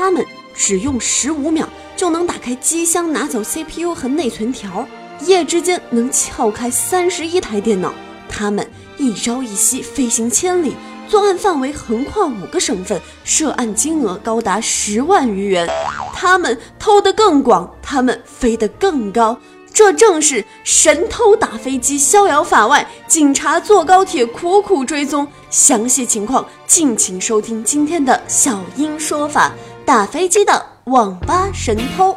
[0.00, 4.88] 他们只用十五秒就能打开机箱，拿走 CPU 和内存条，
[5.20, 7.92] 一夜之间能撬开三十一台电脑。
[8.26, 8.66] 他们
[8.96, 10.74] 一朝一夕飞行千里，
[11.06, 15.68] 作案范围横跨五个省份，涉案金额高达十万余元。
[16.14, 19.36] 他们偷得更广，他们飞得更高。
[19.72, 25.28] 这正是神偷打飞机逍遥法外，警察坐高铁苦苦追踪。
[25.48, 29.52] 详细情况，敬请收听今天的小英说法：
[29.90, 32.14] 打飞机的网吧神偷。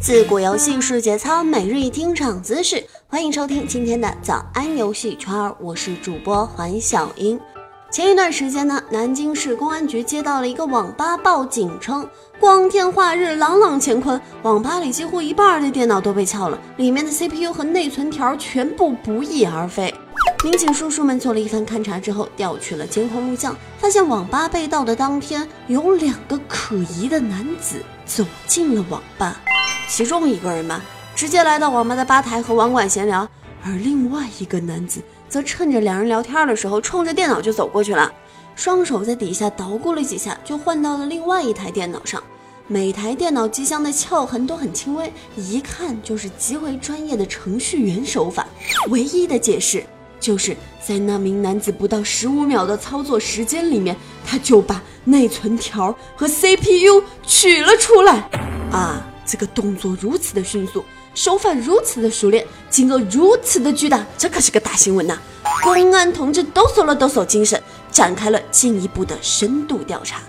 [0.00, 2.84] 自古游戏是节操，每日一听长姿势。
[3.06, 7.38] 欢迎收听今天的早安游戏圈，我是主播环小英。
[7.92, 12.04] 前一段时间呢，南京市公安局接到了一个网吧报警，称
[12.40, 19.94] 光天化日，朗朗乾坤，网吧里几乎一半的电脑都被撬了，里面的 CPU 和内存条全部不翼而飞。
[20.42, 29.38] 民警叔叔们做了一番勘查之后，调取了监控录像，发现网吧被盗的当天，有两个可疑的男子走进了网吧，
[29.86, 30.80] 其中一个人嘛，
[31.14, 33.28] 直接来到网吧的吧台和网管闲聊，
[33.62, 35.02] 而另外一个男子。
[35.28, 38.10] 则趁着两人聊天的时候，冲着电脑就走过去了，
[38.56, 42.20] 双手在底下捣鼓了几下，就换到了另外一台电脑上。
[42.66, 48.46] 每台电脑机箱的撬痕都很轻微，一看就是极为专业的程序员手法。
[48.88, 49.84] 唯一的解释
[50.20, 58.28] 就是在那名男子不到十五秒的操作时间里面，他就把内存条和 CPU 取了出来。
[58.70, 60.84] 啊，这个动作如此的迅速。
[61.12, 65.18] 手法如此的熟练，金额如此的巨大，这可是个大新闻呐！
[65.64, 67.60] 公安同志抖擞了抖擞精神，
[67.90, 70.20] 展开了进一步的深度调查。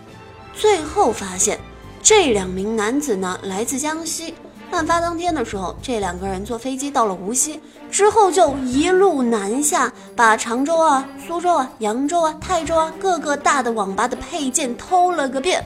[0.56, 1.60] 最后发现，
[2.02, 4.34] 这两名男子呢来自江西。
[4.72, 7.60] 案发当天的时候，这两个人坐飞机到了无锡，
[7.92, 15.64] 之后就一路南下，把常州啊、苏州啊、扬州啊、泰州啊各个大的网吧的配件偷了个遍。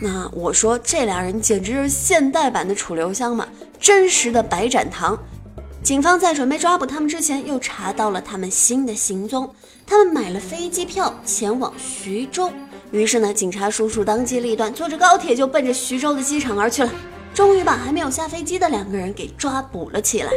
[0.00, 3.46] 那我说这俩人简直是现代版的楚留香嘛！
[3.80, 5.18] 真实的白展堂，
[5.82, 9.48] 警方在准备抓捕他们之前，又查到了他们新的行踪。
[9.86, 12.50] 他们买了飞机票前往徐州，
[12.90, 16.90] 于是呢，警察叔叔当机立断，坐着高铁就奔着徐州的机场而去了。
[17.34, 20.30] 终于把还没有下飞机的两个人给抓捕了起来。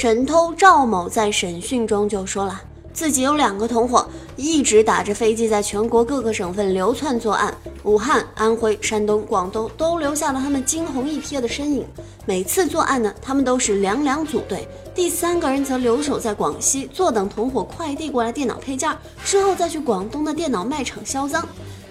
[0.00, 2.60] 神偷赵某在审讯中就说了。
[2.90, 7.54] 自己有两个同伙，一直打着飞机，在全国各个省份流窜作案。
[7.84, 11.86] 武汉、安徽、山东、广东都留下了他们惊鸿一瞥的身影。
[12.26, 14.66] 每次作案呢，他们都是两两组队，
[14.96, 18.90] 第三个人则留守在广西，坐等同伙快递过来电脑配件，
[19.24, 21.46] 之后再去广东的电脑卖场销赃。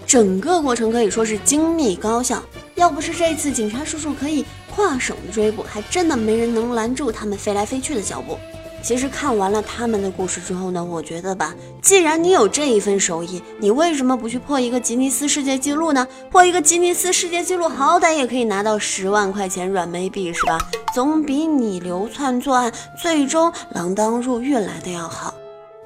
[0.05, 2.43] 整个过程可以说是精密高效。
[2.77, 8.37] 要不是这次警察叔叔可以跨省追捕，还真的没人能拦住他们飞来飞去的脚步。
[8.83, 16.07] 其实看完了他们的故事之后呢，我觉得吧，既然你有这一份手艺，你为什么不去破一个吉尼斯世界纪录呢？
[16.29, 20.59] 破一个吉尼斯世界纪录，好歹也可以拿到十万块钱软妹币，是吧？
[20.93, 22.71] 总比你流窜作案，
[23.01, 25.33] 最终锒铛入狱来的要好。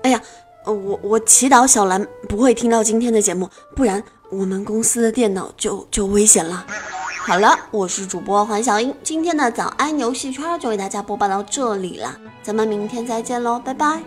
[0.03, 0.21] 哎呀，
[0.65, 6.65] 我我祈祷小兰不会听到今天的节目，不然我们公司的电脑就就危险了。
[7.23, 14.01] 好了我是主播黄小英今天的早安游戏圈就为大家播报到这里了咱们明天再见喽拜拜。